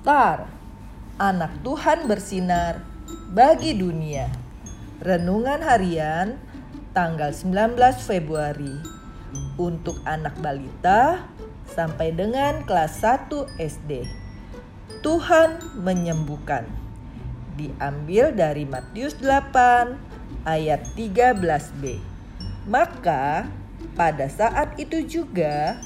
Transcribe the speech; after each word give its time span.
Star, 0.00 0.48
anak 1.20 1.60
Tuhan 1.60 2.08
bersinar 2.08 2.80
bagi 3.36 3.76
dunia. 3.76 4.32
Renungan 5.04 5.60
harian 5.60 6.40
tanggal 6.96 7.36
19 7.36 7.76
Februari 8.00 8.80
untuk 9.60 10.00
anak 10.08 10.40
balita 10.40 11.28
sampai 11.68 12.16
dengan 12.16 12.64
kelas 12.64 12.96
1 12.96 13.60
SD. 13.60 14.08
Tuhan 15.04 15.60
menyembuhkan. 15.84 16.64
Diambil 17.60 18.32
dari 18.32 18.64
Matius 18.64 19.20
8 19.20 20.00
ayat 20.48 20.80
13b. 20.96 22.00
Maka 22.64 23.52
pada 24.00 24.32
saat 24.32 24.80
itu 24.80 25.04
juga 25.04 25.76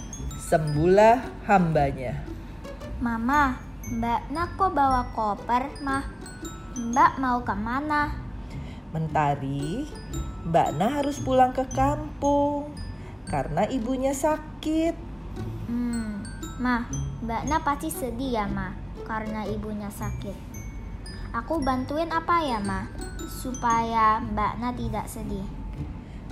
sembuhlah 0.46 1.50
hambanya. 1.50 2.22
Mama, 3.02 3.73
Mbak 3.84 4.32
Nak 4.32 4.56
kok 4.56 4.72
bawa 4.72 5.12
koper, 5.12 5.68
Mah? 5.84 6.08
Mbak 6.72 7.20
mau 7.20 7.44
ke 7.44 7.52
mana? 7.52 8.16
Mentari, 8.96 9.84
Mbak 10.48 10.68
Na 10.80 10.88
harus 10.88 11.20
pulang 11.20 11.52
ke 11.52 11.68
kampung 11.68 12.72
karena 13.28 13.68
ibunya 13.68 14.16
sakit. 14.16 14.96
Hmm, 15.68 16.24
Mah, 16.56 16.88
Mbak 17.28 17.42
Na 17.44 17.60
pasti 17.60 17.92
sedih 17.92 18.40
ya, 18.40 18.48
Mah, 18.48 18.72
karena 19.04 19.44
ibunya 19.44 19.92
sakit. 19.92 20.36
Aku 21.36 21.60
bantuin 21.60 22.08
apa 22.08 22.40
ya, 22.40 22.64
Mah, 22.64 22.88
supaya 23.28 24.16
Mbak 24.24 24.52
Na 24.64 24.72
tidak 24.72 25.12
sedih? 25.12 25.44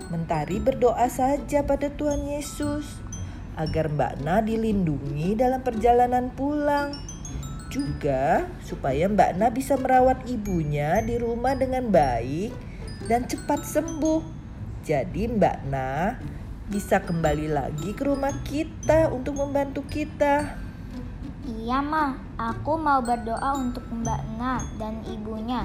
Mentari 0.09 0.57
berdoa 0.57 1.05
saja 1.13 1.69
pada 1.69 1.93
Tuhan 1.93 2.25
Yesus 2.33 3.05
agar 3.61 3.93
Mbak 3.93 4.25
Na 4.25 4.41
dilindungi 4.41 5.37
dalam 5.37 5.61
perjalanan 5.61 6.33
pulang. 6.33 7.12
Juga 7.73 8.45
supaya 8.61 9.09
Mbak 9.09 9.41
Na 9.41 9.49
bisa 9.49 9.81
merawat 9.81 10.29
ibunya 10.29 11.01
di 11.01 11.17
rumah 11.17 11.57
dengan 11.57 11.89
baik 11.89 12.53
dan 13.09 13.25
cepat 13.25 13.65
sembuh. 13.65 14.21
Jadi 14.85 15.33
Mbak 15.33 15.59
Na 15.73 16.21
bisa 16.69 17.01
kembali 17.01 17.49
lagi 17.49 17.97
ke 17.97 18.05
rumah 18.05 18.37
kita 18.45 19.09
untuk 19.09 19.41
membantu 19.41 19.81
kita. 19.89 20.53
Iya, 21.49 21.81
Mah. 21.81 22.21
Aku 22.37 22.77
mau 22.77 23.01
berdoa 23.01 23.57
untuk 23.57 23.89
Mbak 23.89 24.23
Na 24.37 24.61
dan 24.77 25.01
ibunya. 25.09 25.65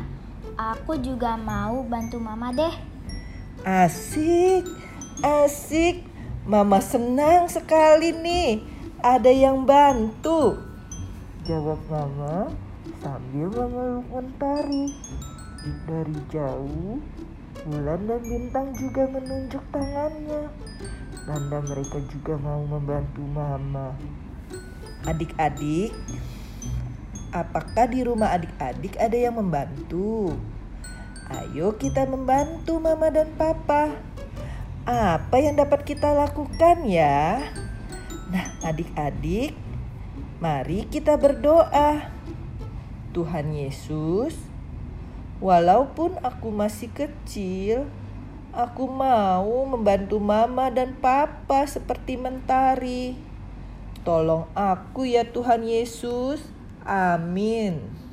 Aku 0.55 0.95
juga 1.03 1.35
mau 1.35 1.83
bantu 1.83 2.23
Mama 2.23 2.55
deh. 2.55 2.71
Asik, 3.67 4.63
asik. 5.19 6.07
Mama 6.47 6.79
senang 6.79 7.51
sekali 7.51 8.15
nih. 8.15 8.63
Ada 9.03 9.27
yang 9.27 9.67
bantu. 9.67 10.55
Jawab 11.47 11.79
Mama 11.87 12.51
sambil 12.99 13.47
memeluk 13.47 14.03
mentari. 14.11 14.91
Dari 15.87 16.19
jauh, 16.27 16.99
bulan 17.63 18.03
dan 18.03 18.19
bintang 18.19 18.75
juga 18.75 19.07
menunjuk 19.07 19.63
tangannya. 19.71 20.51
Tanda 21.23 21.63
mereka 21.63 22.03
juga 22.11 22.35
mau 22.43 22.67
membantu 22.67 23.23
Mama. 23.31 23.95
Adik-adik, 25.07 25.95
apakah 27.31 27.95
di 27.95 28.03
rumah 28.03 28.35
adik-adik 28.35 28.99
ada 28.99 29.15
yang 29.15 29.39
membantu? 29.39 30.35
Ayo 31.31 31.79
kita 31.79 32.03
membantu 32.11 32.75
Mama 32.75 33.07
dan 33.07 33.31
Papa. 33.39 33.95
Apa 34.83 35.39
yang 35.39 35.55
dapat 35.55 35.87
kita 35.87 36.11
lakukan 36.11 36.83
ya? 36.83 37.39
Nah, 38.27 38.47
adik-adik, 38.67 39.55
mari 40.37 40.85
kita 40.85 41.17
berdoa. 41.17 42.13
Tuhan 43.17 43.49
Yesus, 43.57 44.37
walaupun 45.41 46.21
aku 46.21 46.53
masih 46.53 46.93
kecil, 46.93 47.89
aku 48.53 48.85
mau 48.85 49.65
membantu 49.65 50.21
Mama 50.21 50.69
dan 50.69 50.93
Papa 50.93 51.65
seperti 51.65 52.21
mentari. 52.21 53.17
Tolong 54.05 54.45
aku 54.53 55.09
ya 55.09 55.25
Tuhan 55.25 55.65
Yesus. 55.65 56.45
Amin. 56.85 58.06